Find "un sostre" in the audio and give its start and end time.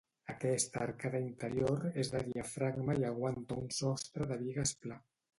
3.65-4.27